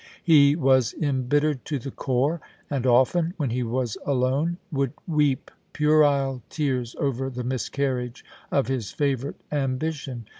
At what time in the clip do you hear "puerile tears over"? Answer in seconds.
5.73-7.29